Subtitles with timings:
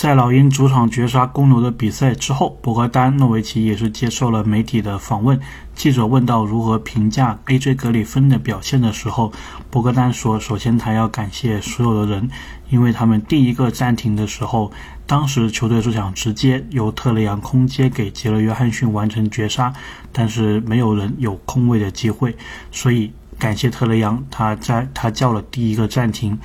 [0.00, 5.38] 在老鹰主场绝杀公牛的比赛之后，博格丹·诺维奇也是接受了媒体的访问。
[5.74, 9.30] 记者问到如何评价 AJ 格里芬的表现的时候，
[9.70, 12.30] 博格丹说：“首先，他要感谢所有的人，
[12.70, 14.72] 因为他们第一个暂停的时候，
[15.06, 19.70] 当时球队是想直接由特雷杨空接给杰勒·约翰逊完成绝杀，
[20.14, 22.34] 但是没有人有空位的机会，
[22.72, 26.38] 所以感谢特雷杨，他在他叫了第一个暂停。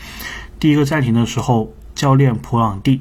[0.59, 2.99] 第一个暂停的时候，教练普朗蒂。”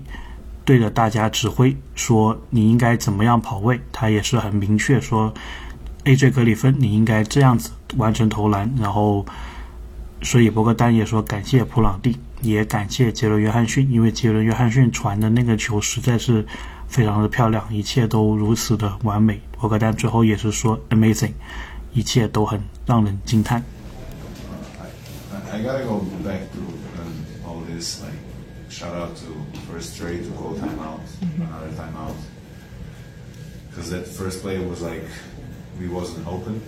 [0.65, 5.33] 对着大家指挥说：“你应该怎么样跑位？”他也是很明确说
[6.05, 6.31] ：“A.J.
[6.31, 9.27] 格里芬，你应该这样子完成投篮。”然后，
[10.23, 16.47] 所以博格丹也说感谢普朗蒂，也感谢杰伦·约翰逊，因为杰伦·约翰逊传的那个球实在是
[16.89, 19.41] 非常的漂亮，一切都如此的完美。
[19.61, 21.33] 博格丹最后也是说：“Amazing，
[21.93, 23.63] 一切都很让人惊叹。”
[25.53, 26.61] I gotta go back to
[27.47, 28.34] all this like.
[28.75, 31.43] Shout out to first Trey to call timeout, mm-hmm.
[31.43, 32.17] another timeout.
[33.71, 35.05] Because that first play was like
[35.79, 36.61] we wasn't open.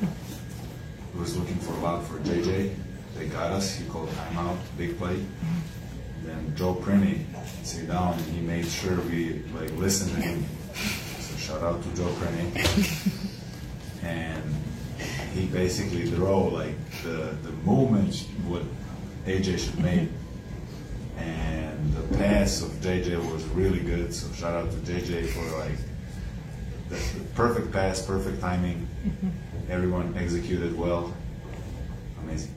[1.15, 2.75] We was looking for a lot for JJ.
[3.17, 3.75] They got us.
[3.75, 5.17] He called timeout, big play.
[5.17, 6.27] Mm-hmm.
[6.27, 7.25] Then Joe Prenny
[7.65, 10.45] sit down and he made sure we like listen to him.
[11.19, 13.33] So shout out to Joe Prenny.
[14.05, 14.45] and
[15.35, 18.15] he basically draw like the the movement
[18.47, 18.63] what
[19.27, 20.09] AJ should make
[22.47, 24.15] the of JJ was really good.
[24.15, 25.77] So shout out to JJ for like
[26.89, 28.87] the, the perfect pass, perfect timing.
[29.05, 29.73] Mm-hmm.
[29.73, 31.13] Everyone executed well.
[32.23, 32.55] Amazing.